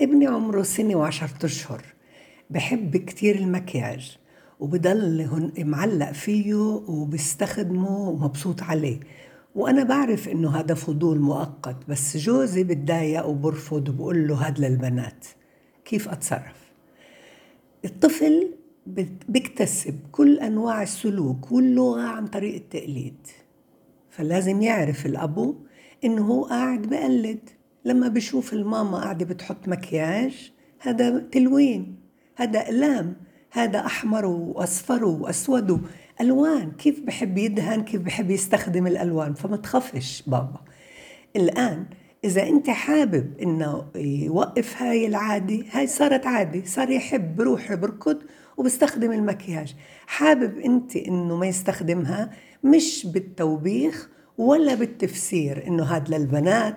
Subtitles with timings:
[0.00, 1.82] ابني عمره سنة وعشرة أشهر
[2.50, 4.18] بحب كتير المكياج
[4.60, 6.54] وبضل هن معلق فيه
[6.88, 9.00] وبيستخدمه ومبسوط عليه.
[9.54, 15.26] وأنا بعرف إنه هذا فضول مؤقت بس جوزي بتضايق وبرفض وبقول له هاد للبنات.
[15.84, 16.72] كيف أتصرف؟
[17.84, 18.54] الطفل
[19.28, 23.26] بيكتسب كل أنواع السلوك واللغة عن طريق التقليد.
[24.10, 25.54] فلازم يعرف الأبو
[26.04, 27.50] إنه هو قاعد بقلد.
[27.86, 31.96] لما بشوف الماما قاعدة بتحط مكياج هذا تلوين
[32.36, 33.16] هذا أقلام
[33.50, 35.80] هذا أحمر وأصفر وأسود
[36.20, 40.60] ألوان كيف بحب يدهن كيف بحب يستخدم الألوان؟ فما تخافش بابا.
[41.36, 41.86] الآن
[42.24, 48.18] إذا أنت حابب إنه يوقف هاي العادة هاي صارت عادة صار يحب بروح بركض
[48.56, 49.74] وبستخدم المكياج.
[50.06, 52.30] حابب أنت إنه ما يستخدمها؟
[52.64, 56.76] مش بالتوبيخ ولا بالتفسير إنه هذا للبنات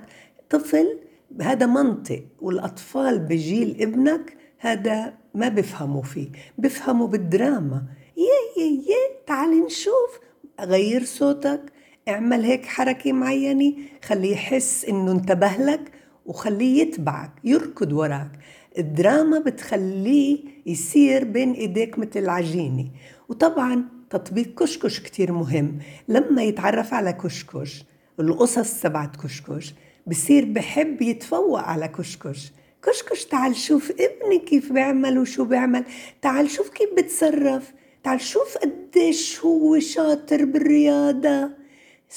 [0.50, 1.00] طفل
[1.42, 7.84] هذا منطق والأطفال بجيل ابنك هذا ما بفهموا فيه بفهموا بالدراما.
[8.18, 10.20] يا يا يا تعال نشوف
[10.60, 11.62] غير صوتك
[12.08, 15.92] اعمل هيك حركة معينة خليه يحس إنه انتبه لك
[16.26, 18.32] وخليه يتبعك يركض وراك.
[18.78, 22.88] الدراما بتخليه يصير بين إيديك مثل عجينة
[23.30, 25.80] وطبعا تطبيق كشكش كتير مهم.
[26.08, 27.84] لما يتعرف على كشكش
[28.20, 29.74] القصص تبعت كشكش
[30.08, 32.52] بصير بحب يتفوق على كشكش.
[32.84, 35.86] كشكش تعال شوف ابني كيف بيعمل وشو بيعمل.
[36.22, 37.74] تعال شوف كيف بتصرف.
[38.04, 41.50] تعال شوف قديش هو شاطر بالرياضة.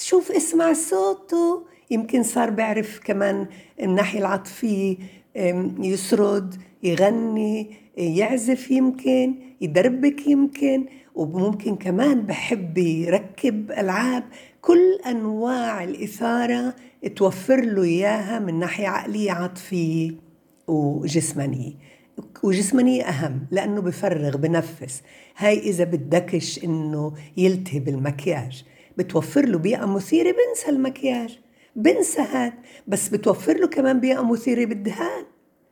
[0.00, 1.66] شوف اسمع صوته.
[1.90, 3.46] يمكن صار بيعرف كمان
[3.82, 4.96] الناحية العاطفية
[5.78, 9.34] يسرد يغني يعزف يمكن.
[9.62, 14.24] يدربك يمكن وممكن كمان بحب يركب ألعاب.
[14.60, 16.74] كل أنواع الإثارة
[17.16, 20.10] توفر له إياها من ناحية عقلية عاطفية
[20.66, 21.72] وجسمانية.
[22.42, 25.02] وجسمانية أهم لأنه بفرغ بنفس.
[25.36, 28.64] هاي إذا بدكش إنه يلتهي بالمكياج
[28.98, 31.38] بتوفر له بيئة مثيرة بنسى المكياج.
[31.76, 32.52] بنسى هاد
[32.86, 35.24] بس بتوفر له كمان بيئة مثيرة بالدهان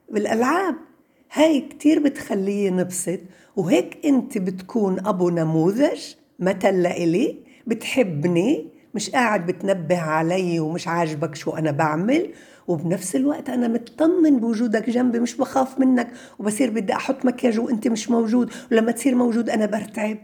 [0.09, 0.90] بالألعاب.
[1.33, 3.19] هاي كتير بتخليه ينبسط
[3.57, 6.01] وهيك انت بتكون أبو نموذج
[6.39, 7.37] مثل لإلي
[7.67, 12.31] بتحبني مش قاعد بتنبه علي ومش عاجبك شو أنا بعمل
[12.69, 18.11] وبنفس الوقت أنا مطمن بوجودك جنبي مش بخاف منك وبصير بدي أحط مكياج وأنت مش
[18.11, 20.19] موجود ولما تصير موجود أنا برتعب.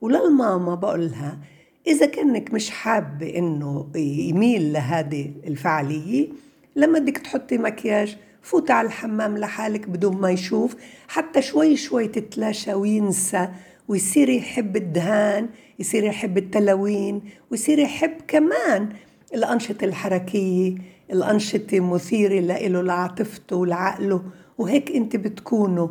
[0.00, 1.38] وللماما بقولها
[1.86, 6.28] إذا كأنك مش حابة إنه يميل لهذه الفعالية
[6.76, 10.76] لما بدك تحطي مكياج فوت على الحمام لحالك بدون ما يشوف
[11.08, 13.48] حتى شوي شوي تتلاشى وينسى
[13.88, 18.88] ويصير يحب الدهان يصير يحب التلوين ويصير يحب كمان
[19.34, 20.74] الأنشطة الحركية
[21.12, 24.22] الأنشطة مثيرة لإله لعاطفته ولعقله
[24.58, 25.88] وهيك أنت بتكونوا.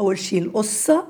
[0.00, 1.06] أول شيء القصة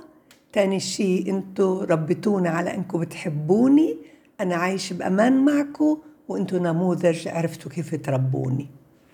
[0.52, 3.96] تاني شيء أنتوا ربيتونا على أنكم بتحبوني
[4.40, 8.83] أنا عايش بأمان معكم وأنتوا نموذج عرفتوا كيف تربوني.